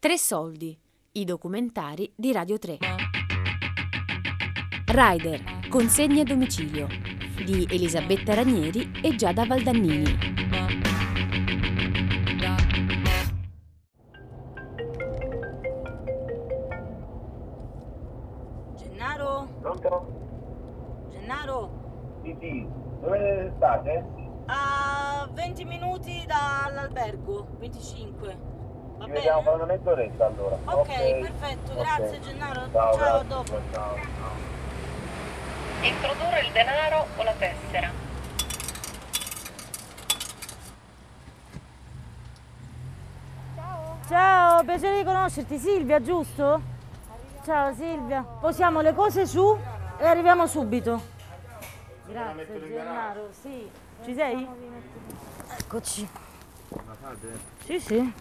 Tre 0.00 0.16
soldi, 0.16 0.78
i 1.14 1.24
documentari 1.24 2.12
di 2.14 2.30
Radio 2.30 2.56
3. 2.56 2.78
Rider, 4.86 5.68
consegne 5.68 6.20
a 6.20 6.24
domicilio 6.24 6.86
di 7.44 7.66
Elisabetta 7.68 8.32
Ranieri 8.34 8.92
e 9.02 9.16
Giada 9.16 9.44
Valdannini. 9.44 10.04
Gennaro? 18.76 19.48
Pronto? 19.60 21.08
Gennaro? 21.10 22.20
Sì, 22.22 22.36
sì. 22.38 22.66
Dove 23.00 23.52
state? 23.56 24.04
A 24.46 25.28
20 25.32 25.64
minuti 25.64 26.24
dall'albergo, 26.24 27.48
25. 27.58 28.57
Va 28.98 29.04
Ci 29.04 29.10
vediamo 29.10 29.42
fra 29.42 29.50
bene? 29.52 29.62
una 29.62 29.72
mezz'oretta 29.72 30.26
allora. 30.26 30.58
Ok, 30.64 30.86
perfetto, 30.86 31.74
grazie. 31.74 32.20
Gennaro. 32.20 32.68
Ciao, 32.72 32.72
Ciao, 32.72 32.92
a 32.92 32.96
grazie. 32.96 33.28
dopo. 33.28 33.60
Ciao, 33.72 33.94
ciao. 33.94 34.36
Introdurre 35.80 36.40
il 36.40 36.52
denaro 36.52 37.06
o 37.16 37.22
la 37.22 37.32
tessera. 37.38 37.90
Ciao, 44.08 44.64
piacere 44.64 44.98
di 44.98 45.04
conoscerti, 45.04 45.58
Silvia, 45.58 46.00
giusto? 46.00 46.60
Ciao 47.44 47.74
Silvia. 47.74 48.22
Posiamo 48.22 48.80
le 48.80 48.94
cose 48.94 49.26
su 49.26 49.56
e 49.98 50.06
arriviamo 50.06 50.46
subito. 50.46 51.16
Grazie 52.06 52.68
Gennaro, 52.68 53.28
sì. 53.30 53.70
Ci 54.04 54.14
sei? 54.14 54.48
Eccoci. 55.58 56.08
La 56.70 56.94
fate? 57.00 57.38
Sì, 57.64 57.80
sì. 57.80 58.12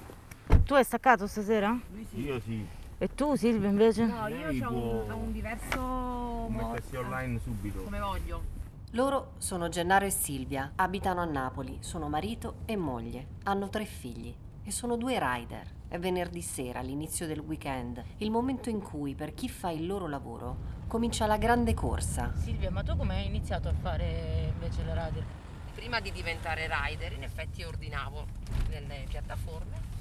Tu 0.64 0.74
hai 0.74 0.84
staccato 0.84 1.28
stasera? 1.28 1.78
Io 2.16 2.40
sì. 2.42 2.66
E 2.98 3.14
tu 3.14 3.36
Silvia 3.36 3.70
invece? 3.70 4.06
No, 4.06 4.28
io 4.28 4.68
ho 4.68 5.04
un, 5.06 5.12
un 5.12 5.32
diverso 5.32 5.80
modo. 5.80 6.50
Mettersi 6.50 6.96
online 6.96 7.40
subito. 7.40 7.84
Come 7.84 8.00
voglio. 8.00 8.56
Loro 8.92 9.34
sono 9.38 9.70
Gennaro 9.70 10.06
e 10.06 10.10
Silvia, 10.10 10.72
abitano 10.76 11.22
a 11.22 11.26
Napoli, 11.26 11.78
sono 11.82 12.10
marito 12.10 12.60
e 12.66 12.76
moglie, 12.76 13.28
hanno 13.44 13.70
tre 13.70 13.86
figli 13.86 14.34
e 14.64 14.72
sono 14.72 14.96
due 14.96 15.20
rider. 15.20 15.76
È 15.90 16.00
venerdì 16.00 16.42
sera, 16.42 16.82
l'inizio 16.82 17.28
del 17.28 17.40
weekend, 17.40 18.04
il 18.18 18.32
momento 18.32 18.70
in 18.70 18.82
cui 18.82 19.14
per 19.14 19.34
chi 19.34 19.48
fa 19.50 19.70
il 19.70 19.86
loro 19.86 20.08
lavoro 20.08 20.76
comincia 20.88 21.26
la 21.28 21.38
grande 21.38 21.74
corsa. 21.74 22.34
Silvia, 22.36 22.72
ma 22.72 22.82
tu 22.84 22.96
come 22.96 23.16
hai 23.16 23.26
iniziato 23.26 23.68
a 23.70 23.74
fare 23.74 24.52
invece 24.54 24.84
le 24.84 24.94
radio? 24.94 25.24
Prima 25.76 26.00
di 26.00 26.12
diventare 26.12 26.68
rider, 26.70 27.12
in 27.14 27.24
effetti 27.24 27.64
ordinavo 27.64 28.26
nelle 28.70 29.06
piattaforme. 29.08 29.96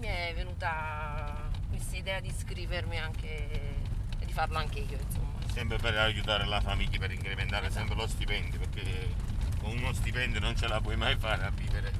Mi 0.00 0.06
è 0.06 0.32
venuta 0.34 1.50
questa 1.68 1.94
idea 1.96 2.20
di 2.20 2.28
iscrivermi 2.28 2.98
anche 2.98 3.48
e 4.18 4.24
di 4.24 4.32
farlo 4.32 4.56
anche 4.56 4.78
io, 4.78 4.98
insomma. 4.98 5.38
sempre 5.52 5.76
per 5.76 5.94
aiutare 5.94 6.46
la 6.46 6.62
famiglia, 6.62 6.98
per 6.98 7.12
incrementare 7.12 7.70
sempre 7.70 7.94
lo 7.94 8.06
stipendio, 8.06 8.58
perché 8.60 9.14
con 9.60 9.76
uno 9.76 9.92
stipendio 9.92 10.40
non 10.40 10.56
ce 10.56 10.68
la 10.68 10.80
puoi 10.80 10.96
mai 10.96 11.16
fare 11.18 11.44
a 11.44 11.50
vivere. 11.50 11.92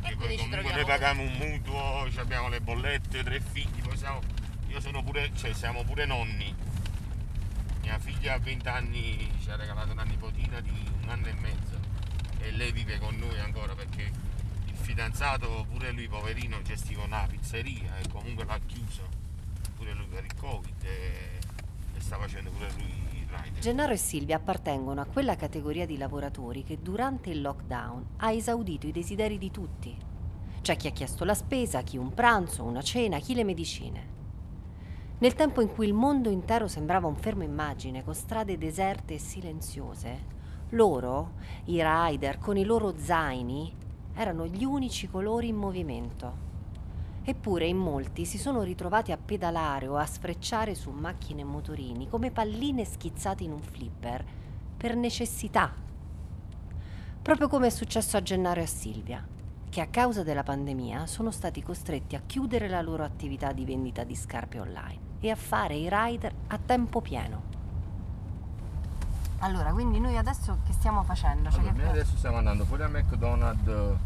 Perché 0.00 0.12
E 0.12 0.16
poi 0.16 0.36
comunque 0.38 0.72
noi 0.72 0.84
paghiamo 0.84 1.22
un 1.22 1.32
mutuo, 1.34 2.08
abbiamo 2.16 2.48
le 2.48 2.60
bollette, 2.60 3.22
tre 3.22 3.40
figli, 3.40 3.80
poi 3.80 3.96
siamo, 3.96 4.20
io 4.66 4.80
sono 4.80 5.00
pure, 5.04 5.30
cioè 5.36 5.52
siamo 5.52 5.84
pure 5.84 6.04
nonni. 6.04 6.52
Mia 7.82 7.98
figlia 8.00 8.34
a 8.34 8.38
20 8.38 8.68
anni 8.68 9.30
ci 9.40 9.48
ha 9.50 9.54
regalato 9.54 9.92
una 9.92 10.02
nipotina 10.02 10.60
di 10.60 10.70
un 11.02 11.08
anno 11.08 11.28
e 11.28 11.32
mezzo 11.34 11.78
e 12.40 12.50
lei 12.50 12.72
vive 12.72 12.98
con 12.98 13.16
noi 13.16 13.38
ancora 13.38 13.74
perché 13.74 14.10
fidanzato, 14.88 15.66
pure 15.70 15.92
lui 15.92 16.08
poverino, 16.08 16.62
gestiva 16.62 17.04
una 17.04 17.26
pizzeria 17.28 17.98
e 17.98 18.08
comunque 18.08 18.46
l'ha 18.46 18.58
chiuso, 18.64 19.02
pure 19.76 19.92
lui 19.92 20.06
per 20.06 20.24
il 20.24 20.34
covid 20.34 20.82
e, 20.82 21.38
e 21.94 22.00
sta 22.00 22.16
facendo 22.16 22.48
pure 22.48 22.70
lui 22.78 23.20
il 23.20 23.26
rider. 23.28 23.60
Gennaro 23.60 23.92
e 23.92 23.98
Silvia 23.98 24.36
appartengono 24.36 25.02
a 25.02 25.04
quella 25.04 25.36
categoria 25.36 25.84
di 25.84 25.98
lavoratori 25.98 26.64
che 26.64 26.78
durante 26.80 27.28
il 27.28 27.42
lockdown 27.42 28.06
ha 28.16 28.30
esaudito 28.30 28.86
i 28.86 28.92
desideri 28.92 29.36
di 29.36 29.50
tutti. 29.50 29.94
C'è 30.62 30.76
chi 30.76 30.86
ha 30.86 30.92
chiesto 30.92 31.24
la 31.24 31.34
spesa, 31.34 31.82
chi 31.82 31.98
un 31.98 32.14
pranzo, 32.14 32.64
una 32.64 32.82
cena, 32.82 33.18
chi 33.18 33.34
le 33.34 33.44
medicine. 33.44 34.16
Nel 35.18 35.34
tempo 35.34 35.60
in 35.60 35.68
cui 35.68 35.86
il 35.86 35.92
mondo 35.92 36.30
intero 36.30 36.66
sembrava 36.66 37.08
un 37.08 37.16
fermo 37.16 37.42
immagine 37.42 38.02
con 38.02 38.14
strade 38.14 38.56
deserte 38.56 39.14
e 39.14 39.18
silenziose, 39.18 40.36
loro, 40.70 41.32
i 41.64 41.82
rider 41.82 42.38
con 42.38 42.56
i 42.56 42.64
loro 42.64 42.94
zaini, 42.96 43.86
erano 44.18 44.46
gli 44.46 44.64
unici 44.64 45.08
colori 45.08 45.46
in 45.46 45.54
movimento. 45.54 46.46
Eppure 47.22 47.66
in 47.66 47.76
molti 47.76 48.24
si 48.24 48.36
sono 48.36 48.62
ritrovati 48.62 49.12
a 49.12 49.16
pedalare 49.16 49.86
o 49.86 49.96
a 49.96 50.04
sfrecciare 50.04 50.74
su 50.74 50.90
macchine 50.90 51.42
e 51.42 51.44
motorini 51.44 52.08
come 52.08 52.32
palline 52.32 52.84
schizzate 52.84 53.44
in 53.44 53.52
un 53.52 53.60
flipper, 53.62 54.24
per 54.76 54.96
necessità. 54.96 55.72
Proprio 57.22 57.46
come 57.46 57.68
è 57.68 57.70
successo 57.70 58.16
a 58.16 58.22
Gennaro 58.22 58.58
e 58.58 58.64
a 58.64 58.66
Silvia, 58.66 59.24
che 59.68 59.80
a 59.80 59.86
causa 59.86 60.24
della 60.24 60.42
pandemia 60.42 61.06
sono 61.06 61.30
stati 61.30 61.62
costretti 61.62 62.16
a 62.16 62.22
chiudere 62.26 62.66
la 62.66 62.82
loro 62.82 63.04
attività 63.04 63.52
di 63.52 63.64
vendita 63.64 64.02
di 64.02 64.16
scarpe 64.16 64.58
online 64.58 64.98
e 65.20 65.30
a 65.30 65.36
fare 65.36 65.76
i 65.76 65.88
rider 65.88 66.34
a 66.48 66.58
tempo 66.58 67.00
pieno. 67.00 67.57
Allora, 69.40 69.72
quindi 69.72 70.00
noi 70.00 70.16
adesso 70.16 70.58
che 70.66 70.72
stiamo 70.72 71.02
facendo? 71.04 71.50
Cioè 71.50 71.60
Allora, 71.60 71.74
che 71.74 71.80
noi 71.82 71.90
adesso 71.90 72.16
stiamo 72.16 72.38
andando 72.38 72.64
fuori 72.64 72.82
a 72.82 72.88
McDonald's 72.88 73.96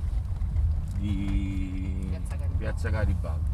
di 0.98 2.06
Piazza 2.10 2.36
Garibaldi. 2.36 2.56
Piazza 2.58 2.88
Garibaldi. 2.90 3.50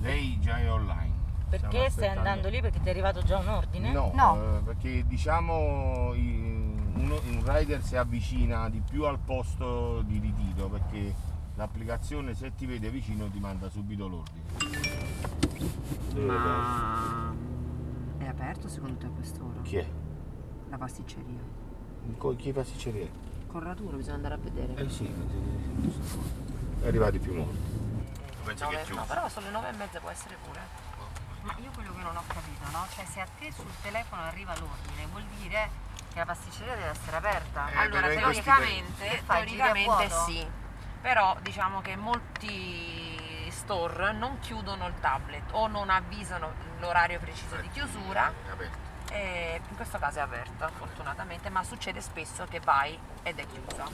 Lei 0.00 0.38
già 0.40 0.58
è 0.58 0.70
online. 0.72 1.16
Stiamo 1.48 1.68
Perché 1.72 1.90
stai 1.90 2.06
aspettando- 2.06 2.18
andando 2.20 2.48
lì 2.48 2.60
perché 2.60 2.80
ti 2.80 2.86
è 2.86 2.90
arrivato 2.90 3.22
già 3.22 3.38
un 3.38 3.48
ordine? 3.48 3.92
No, 3.92 4.10
No. 4.14 4.36
eh, 4.56 4.60
perché 4.62 5.06
diciamo 5.06 6.10
uno- 6.12 7.20
un 7.26 7.42
rider 7.44 7.82
si 7.82 7.96
avvicina 7.96 8.68
di 8.68 8.80
più 8.88 9.04
al 9.04 9.18
posto 9.18 10.02
di 10.02 10.18
ritiro 10.18 10.68
perché 10.68 11.14
l'applicazione 11.56 12.34
se 12.34 12.54
ti 12.54 12.66
vede 12.66 12.90
vicino 12.90 13.28
ti 13.30 13.38
manda 13.40 13.68
subito 13.68 14.06
l'ordine. 14.08 14.44
Ma 16.26 17.32
è 18.18 18.26
aperto 18.26 18.68
secondo 18.68 18.96
te 18.98 19.06
a 19.06 19.10
quest'ora? 19.10 19.60
Chi 19.62 19.76
è? 19.76 19.86
La 20.70 20.76
pasticceria. 20.76 21.40
Con 22.16 22.36
chi 22.36 22.52
pasticceria? 22.52 23.08
Corraturo, 23.46 23.96
bisogna 23.96 24.16
andare 24.16 24.34
a 24.34 24.38
vedere. 24.38 24.74
Eh 24.76 24.88
sì, 24.90 25.10
è 26.82 26.86
arrivati 26.86 27.18
più 27.18 27.34
morti. 27.34 27.76
Penso 28.44 28.66
che 28.68 28.70
è 28.70 28.72
Nove- 28.74 28.84
chiuso. 28.84 29.00
no, 29.00 29.06
però 29.06 29.28
sono 29.28 29.46
le 29.46 29.52
nove 29.52 29.68
e 29.68 29.72
mezza, 29.72 30.00
può 30.00 30.10
essere 30.10 30.36
pure. 30.44 30.60
Ma 31.42 31.54
io 31.62 31.70
quello 31.72 31.92
che 31.94 32.02
non 32.02 32.16
ho 32.16 32.22
capito, 32.26 32.64
no? 32.72 32.86
Cioè 32.94 33.04
se 33.06 33.20
a 33.20 33.26
te 33.38 33.50
sul 33.52 33.70
telefono 33.82 34.22
arriva 34.22 34.54
l'ordine, 34.58 35.06
vuol 35.10 35.24
dire 35.40 35.70
che 36.12 36.18
la 36.18 36.26
pasticceria 36.26 36.74
deve 36.74 36.88
essere 36.90 37.16
aperta. 37.16 37.70
Eh, 37.70 37.76
allora, 37.78 38.08
teoricamente, 38.08 39.22
teoricamente 39.26 40.10
sì. 40.26 40.46
Però 41.00 41.36
diciamo 41.42 41.80
che 41.80 41.96
molti 41.96 43.50
store 43.50 44.12
non 44.12 44.38
chiudono 44.40 44.86
il 44.88 44.94
tablet 45.00 45.44
o 45.52 45.66
non 45.68 45.88
avvisano 45.90 46.52
l'orario 46.80 47.18
preciso 47.20 47.56
di 47.56 47.68
chiusura. 47.70 48.32
È 48.46 48.50
aperto. 48.50 48.87
E 49.10 49.60
in 49.68 49.76
questo 49.76 49.98
caso 49.98 50.18
è 50.18 50.22
aperta, 50.22 50.68
fortunatamente, 50.68 51.48
ma 51.48 51.64
succede 51.64 52.00
spesso 52.00 52.44
che 52.48 52.60
vai 52.60 52.98
ed 53.22 53.38
è 53.38 53.46
chiusa. 53.46 53.84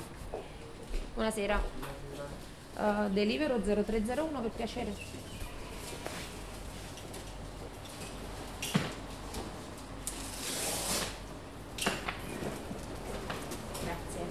Buonasera. 1.15 1.63
Uh, 2.77 3.09
delivero 3.11 3.61
0301 3.61 4.41
per 4.41 4.51
piacere. 4.51 4.93
Grazie. 13.83 14.27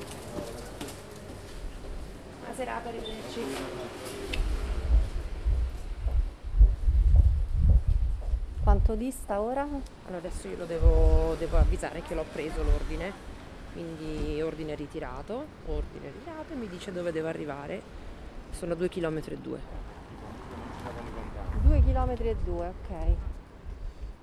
Buona 2.39 2.55
serata, 2.55 2.89
arrivederci. 2.89 4.03
Quanto 8.93 9.09
dista 9.09 9.41
ora? 9.41 9.61
Allora 9.63 10.17
adesso 10.17 10.47
io 10.47 10.55
lo 10.55 10.65
devo, 10.65 11.33
devo 11.39 11.57
avvisare 11.57 12.03
che 12.03 12.13
l'ho 12.13 12.25
preso 12.31 12.61
l'ordine, 12.61 13.11
quindi 13.71 14.39
ordine 14.39 14.75
ritirato, 14.75 15.47
ordine 15.65 16.11
ritirato 16.11 16.53
e 16.53 16.55
mi 16.55 16.67
dice 16.67 16.91
dove 16.91 17.11
devo 17.11 17.27
arrivare. 17.27 17.81
Sono 18.51 18.75
2 18.75 18.89
km 18.89 19.21
e 19.25 19.37
2. 19.37 19.59
2 21.63 21.81
km 21.81 22.09
e 22.19 22.35
2, 22.43 22.67
ok. 22.67 23.15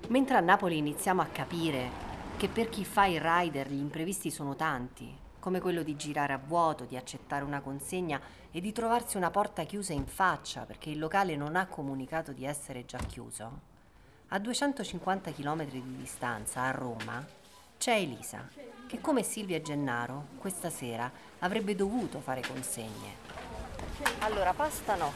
Mentre 0.07 0.37
a 0.37 0.39
Napoli 0.39 0.77
iniziamo 0.77 1.21
a 1.21 1.25
capire 1.25 1.89
che 2.37 2.47
per 2.47 2.69
chi 2.69 2.85
fa 2.85 3.07
il 3.07 3.19
rider 3.19 3.69
gli 3.69 3.77
imprevisti 3.77 4.31
sono 4.31 4.55
tanti, 4.55 5.13
come 5.39 5.59
quello 5.59 5.83
di 5.83 5.97
girare 5.97 6.31
a 6.31 6.39
vuoto, 6.41 6.85
di 6.85 6.95
accettare 6.95 7.43
una 7.43 7.59
consegna 7.59 8.21
e 8.49 8.61
di 8.61 8.71
trovarsi 8.71 9.17
una 9.17 9.31
porta 9.31 9.63
chiusa 9.63 9.91
in 9.91 10.05
faccia 10.05 10.61
perché 10.61 10.89
il 10.89 10.97
locale 10.99 11.35
non 11.35 11.57
ha 11.57 11.67
comunicato 11.67 12.31
di 12.31 12.45
essere 12.45 12.85
già 12.85 12.99
chiuso, 12.99 13.70
a 14.33 14.39
250 14.39 15.31
km 15.33 15.65
di 15.65 15.97
distanza, 15.97 16.61
a 16.61 16.71
Roma, 16.71 17.25
c'è 17.77 17.95
Elisa, 17.95 18.47
che 18.87 19.01
come 19.01 19.23
Silvia 19.23 19.57
e 19.57 19.61
Gennaro, 19.61 20.27
questa 20.37 20.69
sera 20.69 21.11
avrebbe 21.39 21.75
dovuto 21.75 22.21
fare 22.21 22.41
consegne. 22.41 23.29
Allora, 24.19 24.53
pasta 24.53 24.95
no, 24.95 25.11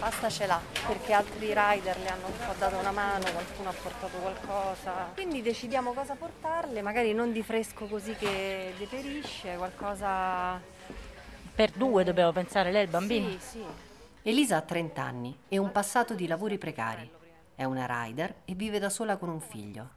Pasta 0.00 0.28
ce 0.30 0.46
l'ha, 0.46 0.60
perché 0.86 1.12
altri 1.12 1.46
rider 1.54 1.96
le 1.98 2.08
hanno 2.08 2.26
un 2.26 2.32
po' 2.44 2.54
dato 2.58 2.76
una 2.76 2.90
mano, 2.90 3.24
qualcuno 3.30 3.68
ha 3.68 3.72
portato 3.72 4.16
qualcosa. 4.18 5.10
Quindi 5.14 5.40
decidiamo 5.40 5.92
cosa 5.92 6.14
portarle, 6.14 6.82
magari 6.82 7.12
non 7.12 7.30
di 7.30 7.42
fresco 7.44 7.86
così 7.86 8.14
che 8.14 8.74
deperisce, 8.78 9.56
qualcosa... 9.56 10.60
Per 11.54 11.70
due 11.70 12.02
dobbiamo 12.02 12.32
pensare 12.32 12.72
lei 12.72 12.80
e 12.80 12.84
il 12.84 12.90
bambino. 12.90 13.28
Sì, 13.30 13.38
sì. 13.38 13.64
Elisa 14.22 14.56
ha 14.56 14.60
30 14.60 15.02
anni 15.02 15.38
e 15.48 15.58
un 15.58 15.70
passato 15.70 16.14
di 16.14 16.26
lavori 16.26 16.58
precari. 16.58 17.22
È 17.56 17.64
una 17.64 17.86
rider 17.88 18.34
e 18.44 18.54
vive 18.54 18.78
da 18.78 18.88
sola 18.90 19.16
con 19.16 19.28
un 19.28 19.40
figlio. 19.40 19.88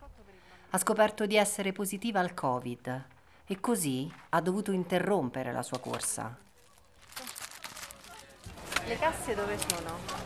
Ha 0.70 0.78
scoperto 0.78 1.26
di 1.26 1.38
essere 1.38 1.72
positiva 1.72 2.20
al 2.20 2.34
Covid 2.34 3.06
e 3.46 3.60
così 3.60 4.12
ha 4.30 4.42
dovuto 4.42 4.72
interrompere 4.72 5.52
la 5.52 5.64
sua 5.64 5.80
corsa. 5.80 6.38
Le 8.86 8.98
casse 8.98 9.34
dove 9.36 9.58
sono? 9.58 10.26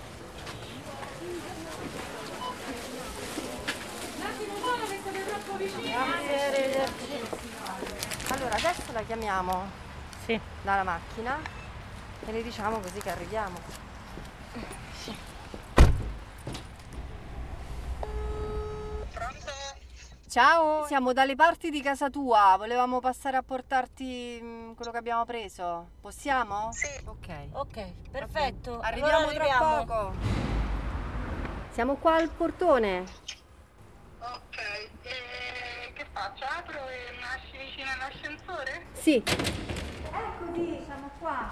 Grazie, 5.58 6.46
arrivederci. 6.48 7.20
Allora, 8.30 8.56
adesso 8.56 8.92
la 8.92 9.02
chiamiamo 9.04 9.70
Sì. 10.26 10.40
dalla 10.62 10.84
macchina 10.84 11.38
e 12.26 12.32
le 12.32 12.44
diciamo 12.44 12.80
così 12.80 13.00
che 13.00 13.10
arriviamo. 13.10 13.90
Ciao, 20.32 20.86
siamo 20.86 21.12
dalle 21.12 21.36
parti 21.36 21.70
di 21.70 21.82
casa 21.82 22.10
tua, 22.10 22.56
volevamo 22.58 23.02
passare 23.02 23.36
a 23.36 23.44
portarti 23.44 24.40
mm, 24.42 24.72
quello 24.76 24.90
che 24.92 24.98
abbiamo 24.98 25.26
preso. 25.26 25.90
Possiamo? 26.00 26.72
Sì. 26.72 26.88
Ok. 27.04 27.28
Ok, 27.52 27.92
perfetto. 28.10 28.80
Arriviamo 28.80 29.18
Allora 29.18 29.34
tra 29.34 29.44
arriviamo. 29.44 29.86
poco. 29.86 30.14
Siamo 31.72 31.96
qua 31.96 32.16
al 32.16 32.30
portone. 32.30 33.04
Ok, 34.20 34.58
e 35.02 35.92
che 35.96 36.06
faccio? 36.14 36.46
Apro 36.46 36.88
e 36.88 37.20
nasci 37.20 37.58
vicino 37.58 37.90
all'ascensore? 37.92 38.86
Sì. 38.94 39.22
Eccoti, 39.26 40.82
siamo 40.86 41.10
qua. 41.20 41.50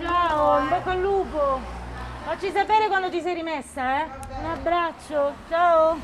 Ciao, 0.00 0.58
in 0.60 0.68
bocca 0.68 0.90
al 0.92 1.00
lupo. 1.00 1.89
Facci 2.22 2.52
sapere 2.52 2.86
quando 2.86 3.10
ti 3.10 3.20
sei 3.20 3.34
rimessa, 3.34 4.02
eh? 4.02 4.08
Un 4.38 4.44
abbraccio, 4.44 5.34
ciao. 5.48 5.98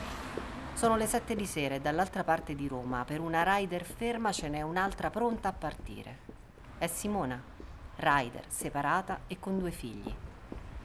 Sono 0.72 0.96
le 0.96 1.06
7 1.06 1.36
di 1.36 1.46
sera 1.46 1.76
e 1.76 1.80
dall'altra 1.80 2.24
parte 2.24 2.54
di 2.54 2.66
Roma, 2.66 3.04
per 3.04 3.20
una 3.20 3.42
rider 3.44 3.84
ferma, 3.84 4.32
ce 4.32 4.48
n'è 4.48 4.62
un'altra 4.62 5.10
pronta 5.10 5.48
a 5.48 5.52
partire. 5.52 6.18
È 6.78 6.86
Simona, 6.86 7.40
rider, 7.96 8.44
separata 8.48 9.20
e 9.26 9.38
con 9.38 9.58
due 9.58 9.70
figli. 9.70 10.12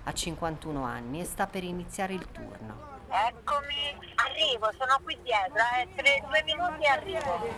Ha 0.03 0.13
51 0.13 0.83
anni 0.83 1.21
e 1.21 1.25
sta 1.25 1.47
per 1.47 1.63
iniziare 1.63 2.13
il 2.13 2.27
turno. 2.31 2.89
Eccomi, 3.09 3.97
arrivo, 4.15 4.71
sono 4.77 4.99
qui 5.03 5.17
dietro, 5.23 5.61
eh, 5.79 5.87
tre, 5.95 6.23
due 6.25 6.43
minuti 6.43 6.83
e 6.83 6.87
arrivo. 6.87 7.49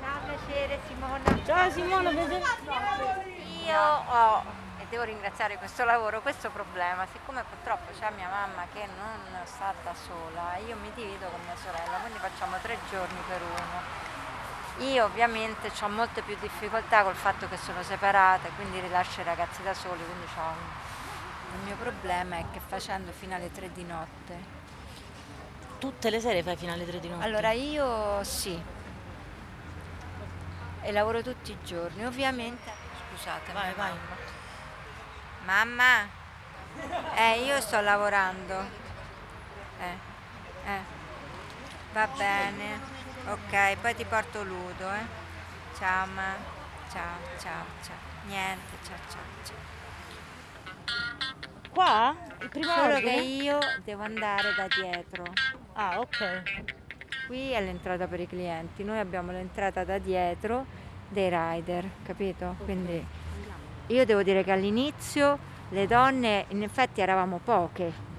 Ciao, 0.00 0.20
piacere 0.26 0.80
Simona. 0.86 1.44
Ciao 1.44 1.70
Simona, 1.70 2.10
piacere. 2.10 3.53
Io 3.64 3.80
ho, 3.80 4.42
e 4.78 4.86
devo 4.90 5.04
ringraziare 5.04 5.56
questo 5.56 5.84
lavoro, 5.84 6.20
questo 6.20 6.50
problema, 6.50 7.06
siccome 7.12 7.42
purtroppo 7.48 7.92
c'è 7.98 8.10
mia 8.10 8.28
mamma 8.28 8.66
che 8.72 8.86
non 8.98 9.44
sta 9.44 9.72
da 9.82 9.94
sola, 9.94 10.56
io 10.66 10.76
mi 10.76 10.90
divido 10.94 11.26
con 11.28 11.40
mia 11.44 11.56
sorella, 11.56 11.96
quindi 11.98 12.18
facciamo 12.18 12.56
tre 12.60 12.76
giorni 12.90 13.18
per 13.26 13.40
uno. 13.40 14.12
Io 14.90 15.04
ovviamente 15.04 15.70
ho 15.80 15.88
molte 15.88 16.22
più 16.22 16.36
difficoltà 16.40 17.02
col 17.04 17.14
fatto 17.14 17.48
che 17.48 17.56
sono 17.56 17.82
separata, 17.82 18.48
quindi 18.56 18.80
rilascio 18.80 19.20
i 19.20 19.24
ragazzi 19.24 19.62
da 19.62 19.72
soli, 19.72 20.04
quindi 20.04 20.26
un- 20.36 20.82
il 21.58 21.60
mio 21.64 21.76
problema 21.76 22.36
è 22.36 22.44
che 22.52 22.60
facendo 22.60 23.12
fino 23.12 23.34
alle 23.34 23.50
tre 23.52 23.72
di 23.72 23.84
notte 23.84 24.62
Tutte 25.78 26.08
le 26.08 26.18
sere 26.18 26.42
fai 26.42 26.56
fino 26.56 26.72
alle 26.72 26.86
3 26.86 26.98
di 26.98 27.08
notte? 27.10 27.24
Allora 27.24 27.50
io 27.50 28.24
sì. 28.24 28.58
E 30.80 30.92
lavoro 30.92 31.20
tutti 31.20 31.50
i 31.52 31.58
giorni, 31.62 32.06
ovviamente. 32.06 32.83
Scusate, 33.14 33.52
Vai, 33.52 33.72
vai. 33.74 33.92
Mamma. 35.44 36.08
Eh, 37.14 37.44
io 37.44 37.60
sto 37.60 37.80
lavorando. 37.80 38.58
Eh. 39.78 39.96
Eh. 40.66 40.80
Va 41.92 42.08
bene. 42.08 42.80
Ok, 43.28 43.76
poi 43.80 43.94
ti 43.94 44.04
porto 44.04 44.42
Ludo, 44.42 44.92
eh. 44.92 45.06
Ciao, 45.78 46.06
ma. 46.06 46.34
Ciao, 46.90 47.18
ciao, 47.38 47.64
ciao. 47.82 47.96
Niente, 48.26 48.78
ciao, 48.82 48.98
ciao, 49.08 49.22
ciao. 49.44 49.56
Qua? 51.70 52.16
Il 52.40 52.48
primo 52.48 52.72
Solo 52.74 52.98
che 52.98 53.12
io 53.12 53.58
devo 53.84 54.02
andare 54.02 54.54
da 54.54 54.66
dietro. 54.66 55.24
Ah, 55.74 56.00
ok. 56.00 56.64
Qui 57.28 57.52
è 57.52 57.60
l'entrata 57.60 58.08
per 58.08 58.18
i 58.20 58.26
clienti, 58.26 58.82
noi 58.82 58.98
abbiamo 58.98 59.30
l'entrata 59.30 59.84
da 59.84 59.98
dietro 59.98 60.66
dei 61.14 61.30
rider, 61.30 61.88
capito? 62.02 62.56
Quindi 62.64 63.02
io 63.86 64.04
devo 64.04 64.22
dire 64.22 64.44
che 64.44 64.52
all'inizio 64.52 65.38
le 65.70 65.86
donne 65.86 66.44
in 66.48 66.62
effetti 66.62 67.00
eravamo 67.00 67.40
poche. 67.42 68.12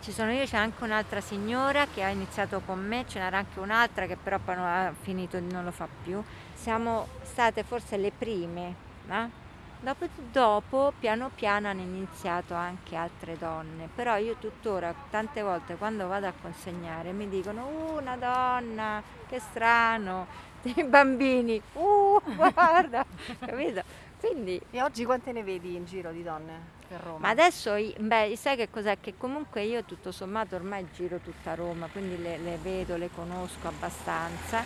Ci 0.00 0.10
sono 0.12 0.32
io, 0.32 0.44
c'è 0.44 0.56
anche 0.56 0.82
un'altra 0.82 1.20
signora 1.20 1.86
che 1.92 2.02
ha 2.02 2.08
iniziato 2.08 2.60
con 2.64 2.84
me, 2.84 3.04
ce 3.06 3.18
n'era 3.18 3.38
anche 3.38 3.58
un'altra 3.60 4.06
che 4.06 4.16
però 4.16 4.38
poi 4.38 4.56
non 4.56 4.64
ha 4.64 4.92
finito, 5.00 5.38
non 5.40 5.64
lo 5.64 5.70
fa 5.70 5.88
più. 6.02 6.22
Siamo 6.54 7.06
state 7.22 7.62
forse 7.62 7.96
le 7.96 8.12
prime, 8.16 8.74
no? 9.06 9.44
Dopo, 9.78 10.08
dopo, 10.32 10.92
piano 10.98 11.30
piano 11.34 11.68
hanno 11.68 11.82
iniziato 11.82 12.54
anche 12.54 12.96
altre 12.96 13.36
donne, 13.36 13.88
però 13.94 14.16
io 14.16 14.36
tuttora 14.36 14.92
tante 15.10 15.42
volte 15.42 15.76
quando 15.76 16.06
vado 16.06 16.26
a 16.26 16.32
consegnare 16.40 17.12
mi 17.12 17.28
dicono 17.28 17.66
uh, 17.66 17.98
una 18.00 18.16
donna, 18.16 19.02
che 19.28 19.38
strano, 19.38 20.26
dei 20.62 20.84
bambini, 20.84 21.60
uh, 21.74 22.20
guarda, 22.34 23.04
capito? 23.44 23.82
Quindi 24.18 24.60
E 24.70 24.82
oggi 24.82 25.04
quante 25.04 25.32
ne 25.32 25.42
vedi 25.42 25.74
in 25.76 25.84
giro 25.84 26.10
di 26.10 26.22
donne 26.22 26.74
per 26.88 27.00
Roma? 27.00 27.18
ma 27.18 27.28
adesso, 27.28 27.74
i- 27.74 27.94
beh, 27.98 28.34
sai 28.36 28.56
che 28.56 28.70
cos'è? 28.70 28.98
Che 29.00 29.14
comunque 29.16 29.62
io 29.62 29.84
tutto 29.84 30.10
sommato 30.12 30.56
ormai 30.56 30.86
giro 30.94 31.18
tutta 31.18 31.54
Roma, 31.54 31.86
quindi 31.88 32.20
le, 32.20 32.38
le 32.38 32.56
vedo, 32.62 32.96
le 32.96 33.10
conosco 33.14 33.68
abbastanza, 33.68 34.62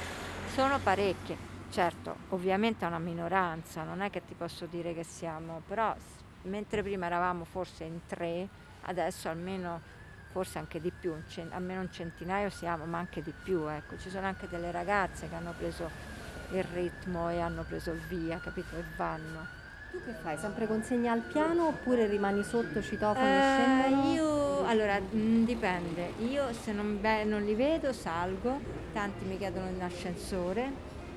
sono 0.54 0.78
parecchie. 0.78 1.48
Certo, 1.70 2.16
ovviamente 2.30 2.84
è 2.84 2.88
una 2.88 2.98
minoranza, 2.98 3.84
non 3.84 4.00
è 4.00 4.10
che 4.10 4.22
ti 4.26 4.34
posso 4.34 4.66
dire 4.66 4.92
che 4.94 5.04
siamo, 5.04 5.62
però 5.66 5.94
mentre 6.42 6.82
prima 6.82 7.06
eravamo 7.06 7.44
forse 7.44 7.84
in 7.84 8.00
tre, 8.06 8.48
adesso 8.82 9.28
almeno 9.28 9.80
forse 10.30 10.58
anche 10.58 10.80
di 10.80 10.92
più, 10.92 11.12
un 11.12 11.22
almeno 11.50 11.80
un 11.80 11.90
centinaio 11.90 12.50
siamo, 12.50 12.84
ma 12.84 12.98
anche 12.98 13.22
di 13.22 13.32
più, 13.42 13.66
ecco. 13.68 13.98
Ci 13.98 14.10
sono 14.10 14.26
anche 14.26 14.48
delle 14.48 14.70
ragazze 14.70 15.28
che 15.28 15.34
hanno 15.34 15.52
preso 15.56 15.90
il 16.52 16.64
ritmo 16.64 17.28
e 17.28 17.40
hanno 17.40 17.64
preso 17.64 17.90
il 17.92 18.00
via, 18.08 18.38
capito? 18.38 18.76
E 18.76 18.84
vanno. 18.96 19.58
Tu 19.90 20.02
che 20.04 20.14
fai? 20.22 20.36
Sempre 20.38 20.66
consegna 20.68 21.12
al 21.12 21.20
piano 21.20 21.66
oppure 21.66 22.06
rimani 22.06 22.44
sotto, 22.44 22.80
citofoni 22.80 23.26
e 23.26 23.38
Eh, 23.38 23.42
scendono? 23.42 24.12
io 24.12 24.64
allora 24.66 25.00
mh, 25.00 25.44
dipende, 25.44 26.12
io 26.30 26.52
se 26.52 26.72
non, 26.72 27.00
ve- 27.00 27.24
non 27.24 27.42
li 27.42 27.54
vedo 27.54 27.92
salgo, 27.92 28.60
tanti 28.92 29.24
mi 29.24 29.36
chiedono 29.36 29.68
in 29.68 29.82
ascensore 29.82 30.62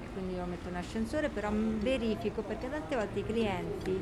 e 0.03 0.07
quindi 0.13 0.35
io 0.35 0.45
metto 0.45 0.69
in 0.69 0.75
ascensore, 0.75 1.29
però 1.29 1.51
verifico 1.53 2.41
perché 2.41 2.67
tante 2.69 2.95
volte 2.95 3.19
i 3.19 3.23
clienti 3.23 4.01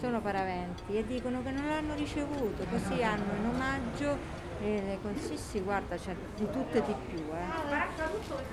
sono 0.00 0.20
paraventi 0.20 0.96
e 0.96 1.06
dicono 1.06 1.42
che 1.42 1.50
non 1.50 1.68
l'hanno 1.68 1.94
ricevuto, 1.94 2.64
così 2.70 3.02
hanno 3.04 3.34
in 3.36 3.46
omaggio 3.46 4.16
le 4.60 4.98
consissi, 5.02 5.60
guarda 5.60 5.96
c'è 5.96 6.14
di 6.36 6.44
tutto 6.50 6.76
e 6.76 6.82
di 6.84 6.94
più. 7.08 7.18
Eh. 7.18 7.48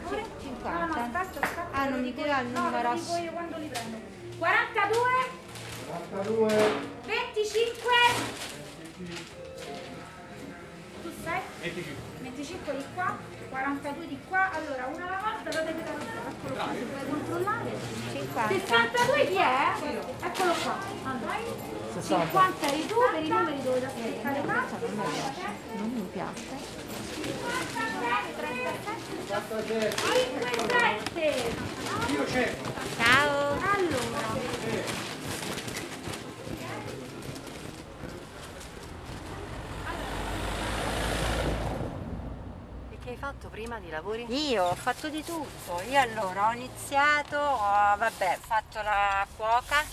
Sì, 0.10 0.24
50. 0.42 1.10
Ah, 1.72 1.90
non 1.90 2.02
mi 2.02 2.14
dirà 2.14 2.40
il 2.42 2.48
numero. 2.48 2.96
42 4.38 4.96
25 7.06 7.92
tu 11.02 11.10
sei? 11.24 11.42
25 12.22 12.76
di 12.76 12.84
qua 12.94 13.18
42 13.50 14.08
di 14.08 14.20
qua 14.28 14.52
allora 14.52 14.86
una 14.94 15.08
alla 15.08 15.20
volta 15.24 15.50
devi 15.64 15.82
dare 15.84 15.98
eccolo 16.30 16.54
qua 16.54 16.68
se 16.74 16.84
puoi 16.84 17.06
controllare 17.10 17.72
50. 18.12 18.48
62 18.48 19.28
chi 19.28 19.36
è? 19.36 19.74
eccolo 20.22 20.54
qua 20.64 20.78
allora 21.04 21.38
50 22.00 22.70
di 22.72 22.86
tu 22.86 22.96
per 23.12 23.24
i 23.24 23.28
numeri 23.28 23.62
dove 23.64 23.80
da 23.80 23.90
piace. 26.12 26.78
57 29.28 31.56
Ciao. 32.98 33.60
allora 33.60 34.36
E 42.90 42.98
che 43.04 43.10
hai 43.10 43.18
fatto 43.18 43.50
prima 43.50 43.80
di 43.80 43.90
lavori? 43.90 44.26
Io 44.50 44.64
ho 44.64 44.76
fatto 44.76 45.10
di 45.10 45.24
tutto. 45.24 45.82
Io 45.90 46.00
allora 46.00 46.50
ho 46.50 46.54
iniziato, 46.54 47.38
ho, 47.38 47.96
vabbè, 47.98 48.38
ho 48.38 48.46
fatto 48.46 48.82
la 48.82 49.26
cuoca, 49.36 49.84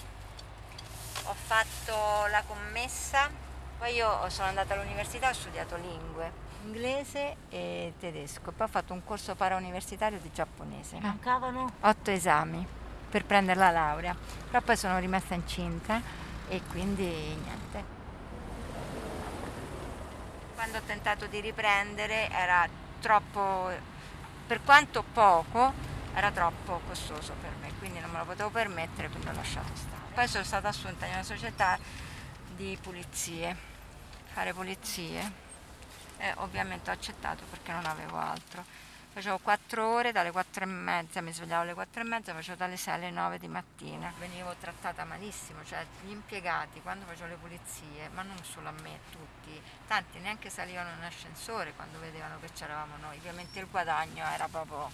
ho 1.25 1.35
fatto 1.35 2.27
la 2.31 2.43
commessa, 2.47 3.29
poi 3.79 3.95
io 3.95 4.29
sono 4.29 4.49
andata 4.49 4.75
all'università 4.75 5.29
e 5.29 5.31
ho 5.31 5.35
studiato 5.35 5.77
lingue, 5.77 6.33
inglese 6.65 7.37
e 7.51 7.93
tedesco, 7.99 8.53
poi 8.53 8.67
ho 8.67 8.71
fatto 8.71 8.93
un 8.93 9.05
corso 9.05 9.35
parauniversitario 9.35 10.19
di 10.19 10.31
giapponese. 10.33 10.99
Mancavano? 11.01 11.73
Otto 11.81 12.11
esami 12.11 12.67
per 13.11 13.25
prendere 13.25 13.59
la 13.59 13.71
laurea, 13.71 14.17
però 14.47 14.61
poi 14.61 14.77
sono 14.77 14.99
rimasta 14.99 15.35
incinta 15.35 16.01
e 16.49 16.63
quindi 16.71 17.05
niente. 17.05 17.85
Quando 20.55 20.79
ho 20.79 20.83
tentato 20.87 21.27
di 21.27 21.41
riprendere 21.41 22.31
era 22.31 22.67
troppo, 23.01 23.71
per 24.47 24.63
quanto 24.65 25.05
poco, 25.13 25.73
era 26.15 26.31
troppo 26.31 26.81
costoso 26.87 27.35
per 27.41 27.51
me, 27.61 27.73
quindi 27.79 28.01
non 28.01 28.11
me 28.11 28.19
lo 28.19 28.25
potevo 28.25 28.51
permettere, 28.51 29.09
quindi 29.09 29.29
ho 29.29 29.33
lasciato 29.33 29.75
stare. 29.75 30.03
Poi 30.15 30.27
sono 30.27 30.45
stata 30.45 30.69
assunta 30.69 31.07
in 31.07 31.13
una 31.13 31.23
società 31.23 31.79
di 32.55 32.79
pulizie, 32.81 33.57
fare 34.33 34.53
pulizie 34.53 35.33
e 36.19 36.33
ovviamente 36.37 36.91
ho 36.91 36.93
accettato 36.93 37.45
perché 37.51 37.73
non 37.73 37.85
avevo 37.87 38.17
altro. 38.19 38.65
Facevo 39.13 39.39
quattro 39.39 39.87
ore, 39.95 40.11
dalle 40.11 40.33
quattro 40.33 40.65
e 40.65 40.67
mezza, 40.67 41.21
mi 41.21 41.33
svegliavo 41.33 41.63
alle 41.63 41.75
quattro 41.75 42.01
e 42.01 42.05
mezza, 42.05 42.35
facevo 42.35 42.57
dalle 42.57 42.77
6 42.77 42.95
alle 42.95 43.11
9 43.11 43.39
di 43.39 43.47
mattina. 43.47 44.13
Venivo 44.19 44.57
trattata 44.59 45.05
malissimo, 45.05 45.65
cioè 45.65 45.87
gli 46.03 46.11
impiegati 46.11 46.81
quando 46.81 47.07
facevo 47.07 47.29
le 47.29 47.37
pulizie, 47.37 48.09
ma 48.09 48.23
non 48.23 48.43
solo 48.43 48.71
a 48.71 48.73
me, 48.73 48.99
tutti, 49.13 49.61
tanti 49.87 50.19
neanche 50.19 50.51
salivano 50.51 50.91
in 50.99 51.05
ascensore 51.05 51.75
quando 51.75 52.01
vedevano 52.01 52.41
che 52.41 52.51
c'eravamo 52.53 52.97
noi. 52.97 53.17
Ovviamente 53.19 53.61
il 53.61 53.69
guadagno 53.71 54.25
era 54.25 54.49
proprio 54.49 54.91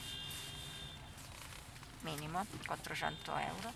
minimo, 2.00 2.44
400 2.66 3.36
euro, 3.36 3.72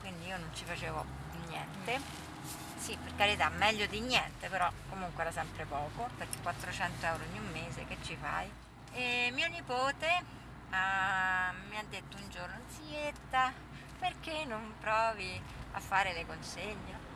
quindi 0.00 0.28
io 0.28 0.38
non 0.38 0.48
ci 0.54 0.64
facevo 0.64 1.04
niente. 1.48 2.31
Sì, 2.76 2.96
per 3.02 3.14
carità, 3.14 3.48
meglio 3.48 3.86
di 3.86 4.00
niente, 4.00 4.48
però 4.48 4.70
comunque 4.88 5.22
era 5.22 5.32
sempre 5.32 5.64
poco, 5.64 6.08
perché 6.16 6.38
400 6.42 7.06
euro 7.06 7.24
ogni 7.30 7.40
mese, 7.52 7.84
che 7.86 7.96
ci 8.02 8.16
fai? 8.16 8.50
E 8.92 9.30
mio 9.32 9.48
nipote 9.48 10.40
ah, 10.70 11.52
mi 11.68 11.76
ha 11.76 11.84
detto 11.88 12.16
un 12.16 12.28
giorno, 12.28 12.58
zietta, 12.68 13.52
perché 13.98 14.44
non 14.44 14.74
provi 14.80 15.40
a 15.72 15.80
fare 15.80 16.12
le 16.12 16.26
consegne? 16.26 17.10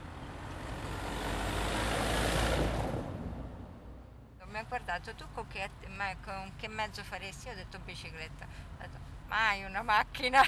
Mi 4.49 4.59
ha 4.59 4.65
guardato, 4.65 5.15
tu 5.15 5.27
con 5.35 5.47
che, 5.49 5.69
ma 5.89 6.17
con 6.25 6.53
che 6.57 6.69
mezzo 6.69 7.03
faresti? 7.03 7.49
Io 7.49 7.53
ho 7.53 7.57
detto 7.57 7.79
bicicletta. 7.81 8.45
Ho 8.45 8.81
detto, 8.81 8.99
mai 9.27 9.65
una 9.65 9.83
macchina? 9.83 10.41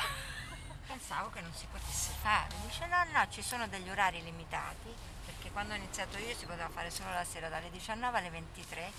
Pensavo 0.88 1.28
che 1.28 1.42
non 1.42 1.52
si 1.52 1.66
potesse 1.70 2.12
fare. 2.22 2.48
Dice 2.64 2.86
no, 2.86 2.96
no, 3.12 3.28
ci 3.28 3.42
sono 3.42 3.68
degli 3.68 3.90
orari 3.90 4.22
limitati, 4.22 4.92
perché 5.26 5.50
quando 5.50 5.74
ho 5.74 5.76
iniziato 5.76 6.16
io 6.16 6.34
si 6.34 6.46
poteva 6.46 6.70
fare 6.70 6.90
solo 6.90 7.12
la 7.12 7.24
sera 7.24 7.48
dalle 7.50 7.70
19 7.70 8.18
alle 8.18 8.30
23. 8.30 8.90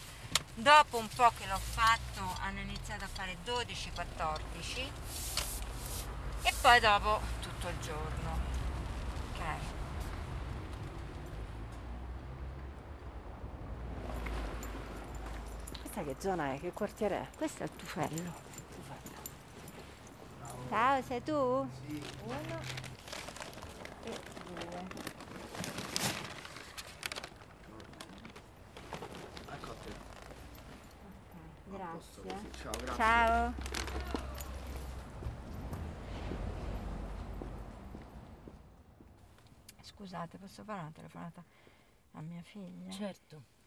Dopo 0.54 0.98
un 0.98 1.08
po' 1.08 1.32
che 1.38 1.48
l'ho 1.48 1.58
fatto 1.58 2.22
hanno 2.42 2.60
iniziato 2.60 3.06
a 3.06 3.08
fare 3.08 3.38
12-14 3.44 4.90
e 6.44 6.54
poi 6.62 6.80
dopo 6.80 7.22
tutto 7.42 7.68
il 7.70 7.80
giorno. 7.80 8.38
Ok. 9.34 9.42
Questa 15.82 16.04
che 16.04 16.16
zona 16.20 16.54
è? 16.54 16.60
Che 16.60 16.72
quartiere 16.72 17.22
è? 17.22 17.28
Questo 17.36 17.64
è 17.64 17.66
il 17.66 17.76
tufello. 17.76 18.48
Ciao, 20.70 21.02
sei 21.02 21.24
tu? 21.24 21.68
Sì. 21.88 22.00
Uno 22.26 22.40
e 22.40 22.44
due. 22.46 22.60
Ecco 29.52 29.72
a 29.72 29.76
te. 29.82 29.92
Grazie. 31.66 32.52
Ciao, 32.62 32.72
grazie. 32.78 32.96
Ciao. 32.96 33.54
Scusate, 39.82 40.38
posso 40.38 40.64
fare 40.64 40.82
una 40.82 40.92
telefonata 40.92 41.44
a 42.12 42.22
mia 42.22 42.44
figlia? 42.44 42.92
Certo. 42.92 43.59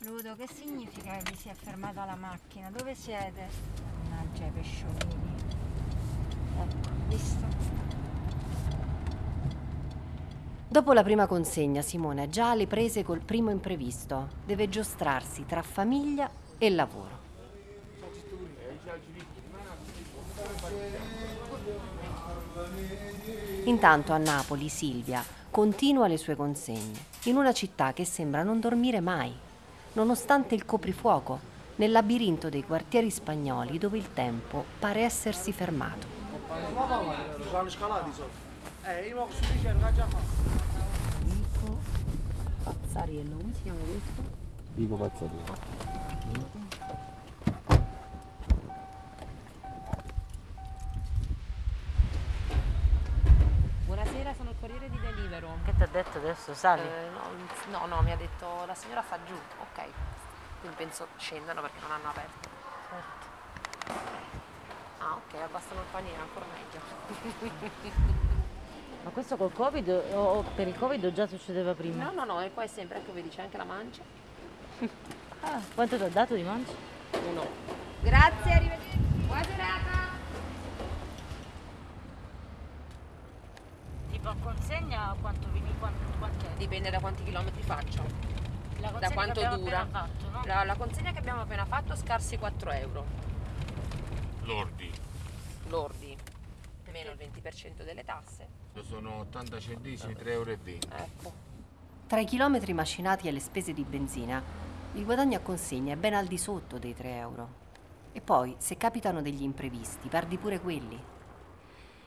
Ludo, 0.00 0.36
che 0.36 0.46
significa 0.52 1.16
che 1.16 1.30
vi 1.30 1.36
si 1.38 1.48
è 1.48 1.54
fermata 1.54 2.04
la 2.04 2.16
macchina? 2.16 2.70
Dove 2.70 2.94
siete? 2.94 3.48
Mannaggia 4.02 4.44
i 4.44 4.50
pesciolini. 4.50 5.34
Ecco, 6.58 6.88
visto? 7.08 7.46
Dopo 10.68 10.92
la 10.92 11.02
prima 11.02 11.26
consegna, 11.26 11.80
Simone 11.80 12.24
è 12.24 12.28
già 12.28 12.50
alle 12.50 12.66
prese 12.66 13.04
col 13.04 13.20
primo 13.20 13.50
imprevisto. 13.50 14.28
Deve 14.44 14.68
giostrarsi 14.68 15.46
tra 15.46 15.62
famiglia 15.62 16.30
e 16.58 16.68
lavoro. 16.68 17.24
Intanto 23.64 24.12
a 24.12 24.18
Napoli 24.18 24.68
Silvia 24.68 25.24
continua 25.50 26.06
le 26.06 26.18
sue 26.18 26.36
consegne 26.36 27.00
in 27.24 27.36
una 27.36 27.54
città 27.54 27.94
che 27.94 28.04
sembra 28.04 28.42
non 28.42 28.60
dormire 28.60 29.00
mai, 29.00 29.34
nonostante 29.96 30.54
il 30.54 30.64
coprifuoco, 30.66 31.40
nel 31.76 31.90
labirinto 31.90 32.48
dei 32.50 32.64
quartieri 32.64 33.10
spagnoli 33.10 33.78
dove 33.78 33.96
il 33.98 34.12
tempo 34.12 34.64
pare 34.78 35.00
essersi 35.00 35.52
fermato. 35.52 36.06
Nico 41.24 41.78
Pazzariello, 42.62 43.36
come 43.36 43.52
si 43.54 43.62
chiama 43.62 43.80
questo? 43.80 44.22
Vivo 44.74 44.96
Pazzariello. 44.96 46.65
Adesso? 56.26 56.54
Sali? 56.54 56.82
Eh, 56.82 57.08
no, 57.10 57.78
no, 57.78 57.86
no, 57.86 58.02
mi 58.02 58.12
ha 58.12 58.16
detto 58.16 58.64
la 58.66 58.74
signora 58.74 59.02
fa 59.02 59.18
giù. 59.24 59.34
Ok, 59.34 59.84
quindi 60.60 60.76
penso 60.76 61.06
scendano 61.16 61.60
perché 61.60 61.78
non 61.80 61.92
hanno 61.92 62.08
aperto. 62.08 62.48
Certo. 62.90 63.26
Ah, 64.98 65.14
ok, 65.14 65.34
abbassano 65.42 65.80
il 65.80 65.86
paniere, 65.90 66.20
ancora 66.20 66.46
meglio. 66.52 68.04
Ma 69.04 69.10
questo 69.10 69.36
col 69.36 69.52
Covid 69.52 69.88
o 70.14 70.42
per 70.54 70.66
il 70.66 70.76
Covid 70.76 71.12
già 71.12 71.26
succedeva 71.28 71.74
prima? 71.74 72.04
No, 72.04 72.12
no, 72.12 72.24
no, 72.24 72.40
e 72.40 72.48
poi 72.48 72.66
sempre, 72.66 72.98
ecco 72.98 73.12
vedi, 73.12 73.28
c'è 73.28 73.42
anche 73.42 73.56
la 73.56 73.64
mancia. 73.64 74.02
Ah, 75.42 75.60
quanto 75.74 75.96
ti 75.96 76.02
ha 76.02 76.08
dato 76.08 76.34
di 76.34 76.42
mancia? 76.42 76.72
Uno. 77.28 77.46
Grazie, 78.00 78.52
arrivederci. 78.52 78.96
Buona 78.98 79.44
serata. 79.44 79.95
Tipo 84.26 84.48
a 84.48 84.52
consegna 84.52 85.14
quanto 85.20 85.48
vieni? 85.52 85.72
Quanto? 85.78 86.46
Dipende 86.56 86.90
da 86.90 86.98
quanti 86.98 87.22
chilometri 87.22 87.62
faccio. 87.62 88.02
La 88.80 88.90
consegna 88.90 88.98
Da 88.98 89.14
quanto 89.14 89.56
dura. 89.56 89.86
fatto, 89.86 90.30
no? 90.30 90.42
La, 90.44 90.64
la 90.64 90.74
consegna 90.74 91.12
che 91.12 91.18
abbiamo 91.18 91.42
appena 91.42 91.64
fatto 91.64 91.94
scarsi 91.94 92.36
4 92.36 92.70
euro. 92.72 93.04
Lordi. 94.42 94.90
Lordi. 95.68 96.16
Meno 96.90 97.10
il 97.12 97.18
20% 97.18 97.84
delle 97.84 98.02
tasse. 98.02 98.48
Sono 98.82 99.20
80 99.20 99.60
centesimi, 99.60 100.14
3,20 100.14 100.28
euro. 100.30 100.50
Ecco. 100.50 101.32
Tra 102.08 102.18
i 102.18 102.24
chilometri 102.24 102.72
macinati 102.72 103.28
e 103.28 103.30
le 103.30 103.40
spese 103.40 103.72
di 103.72 103.84
benzina, 103.84 104.42
il 104.94 105.04
guadagno 105.04 105.36
a 105.36 105.40
consegna 105.40 105.92
è 105.92 105.96
ben 105.96 106.14
al 106.14 106.26
di 106.26 106.38
sotto 106.38 106.78
dei 106.78 106.94
3 106.94 107.16
euro. 107.16 107.48
E 108.10 108.20
poi, 108.20 108.56
se 108.58 108.76
capitano 108.76 109.22
degli 109.22 109.42
imprevisti, 109.42 110.08
perdi 110.08 110.36
pure 110.36 110.58
quelli. 110.58 111.14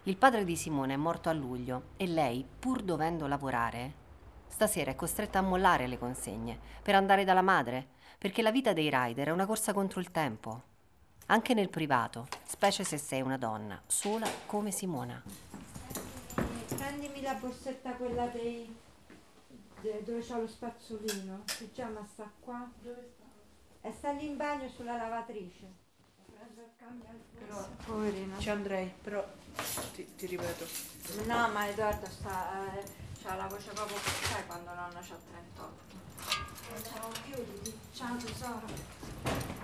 Il 0.03 0.15
padre 0.15 0.45
di 0.45 0.55
Simone 0.55 0.93
è 0.93 0.97
morto 0.97 1.29
a 1.29 1.33
luglio 1.33 1.89
e 1.97 2.07
lei, 2.07 2.45
pur 2.59 2.81
dovendo 2.81 3.27
lavorare, 3.27 3.93
stasera 4.47 4.91
è 4.91 4.95
costretta 4.95 5.39
a 5.39 5.43
mollare 5.43 5.87
le 5.87 5.99
consegne 5.99 6.57
per 6.81 6.95
andare 6.95 7.25
dalla 7.25 7.41
madre, 7.41 7.85
perché 8.17 8.41
la 8.41 8.51
vita 8.51 8.71
dei 8.71 8.89
rider 8.89 9.27
è 9.27 9.31
una 9.31 9.45
corsa 9.45 9.73
contro 9.73 9.99
il 9.99 10.09
tempo. 10.09 10.63
Anche 11.27 11.53
nel 11.53 11.69
privato, 11.69 12.27
specie 12.45 12.83
se 12.85 12.97
sei 12.97 13.21
una 13.21 13.37
donna, 13.37 13.79
sola 13.85 14.27
come 14.45 14.71
Simona. 14.71 15.21
Prendimi 16.75 17.21
la 17.21 17.33
borsetta 17.33 17.91
quella 17.91 18.27
dei 18.27 18.73
de- 19.81 20.01
dove 20.05 20.21
c'ha 20.21 20.37
lo 20.37 20.47
spazzolino. 20.47 21.43
Si 21.45 21.71
chiama 21.71 22.05
sta 22.11 22.31
qua? 22.39 22.69
Dove 22.81 23.11
sta? 23.13 23.87
E 23.87 23.91
sta 23.91 24.11
lì 24.11 24.27
in 24.27 24.37
bagno 24.37 24.69
sulla 24.69 24.95
lavatrice. 24.95 25.87
Però 27.37 27.67
Poverino. 27.85 28.39
ci 28.39 28.49
andrei, 28.49 28.91
però 29.01 29.25
ti, 29.93 30.15
ti 30.15 30.25
ripeto. 30.25 30.65
No, 31.25 31.49
ma 31.49 31.67
Edoardo 31.67 32.07
sta. 32.09 32.77
Eh, 32.79 32.83
c'ha 33.21 33.35
la 33.35 33.47
voce 33.47 33.71
proprio 33.71 33.97
sai 33.97 34.45
quando 34.45 34.73
nonna 34.73 34.99
c'ha 35.01 35.17
38. 35.31 36.89
Ciao, 36.89 37.09
chiuditi. 37.25 37.77
Ciao 37.93 38.15
tesoro. 38.15 39.58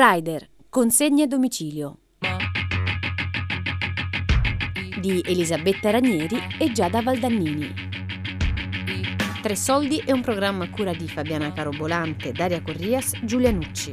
Rider, 0.00 0.48
consegne 0.68 1.24
a 1.24 1.26
domicilio. 1.26 1.98
Di 5.00 5.20
Elisabetta 5.26 5.90
Ranieri 5.90 6.38
e 6.56 6.70
Giada 6.70 7.02
Valdannini. 7.02 7.74
Tre 9.42 9.56
soldi 9.56 10.00
è 10.06 10.12
un 10.12 10.20
programma 10.20 10.66
a 10.66 10.70
cura 10.70 10.92
di 10.92 11.08
Fabiana 11.08 11.52
Carobolante, 11.52 12.30
Daria 12.30 12.62
Corrias, 12.62 13.18
Giulia 13.24 13.50
Nucci. 13.50 13.90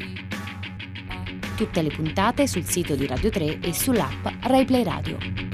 Tutte 1.57 1.81
le 1.81 1.89
puntate 1.89 2.45
sul 2.45 2.65
sito 2.65 2.93
di 2.93 3.07
Radio 3.07 3.31
3 3.31 3.61
e 3.61 3.73
sull'app 3.73 4.27
RaiPlay 4.43 4.83
Radio. 4.83 5.44